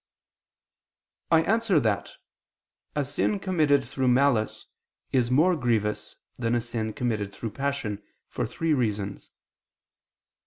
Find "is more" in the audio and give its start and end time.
5.11-5.55